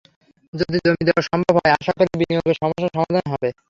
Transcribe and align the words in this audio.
যদি 0.53 0.77
জমি 0.85 1.03
দেওয়া 1.07 1.23
সম্ভব 1.29 1.53
হয়, 1.57 1.73
আশা 1.77 1.91
করি 1.97 2.11
বিনিয়োগের 2.19 2.57
সমস্যার 2.61 2.93
সমাধান 2.95 3.25
হবে। 3.33 3.49